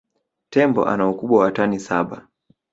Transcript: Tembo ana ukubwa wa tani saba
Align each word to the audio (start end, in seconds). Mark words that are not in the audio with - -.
Tembo 0.49 0.85
ana 0.85 1.07
ukubwa 1.09 1.39
wa 1.39 1.51
tani 1.51 1.79
saba 1.79 2.27